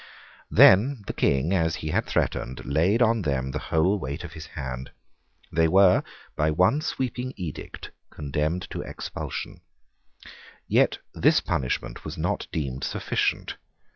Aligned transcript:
Then 0.49 1.03
the 1.05 1.13
King, 1.13 1.53
as 1.53 1.75
he 1.75 1.89
had 1.89 2.07
threatened, 2.07 2.65
laid 2.65 3.03
on 3.03 3.21
them 3.21 3.51
the 3.51 3.59
whole 3.69 3.99
weight 3.99 4.23
of 4.23 4.33
his 4.33 4.47
hand. 4.47 4.89
They 5.51 5.67
were 5.67 6.01
by 6.35 6.49
one 6.49 6.81
sweeping 6.81 7.35
edict 7.37 7.91
condemned 8.09 8.67
to 8.71 8.81
expulsion. 8.81 9.61
Yet 10.67 10.97
this 11.13 11.39
punishment 11.39 12.03
was 12.03 12.17
not 12.17 12.47
deemed 12.51 12.83
sufficient. 12.83 13.57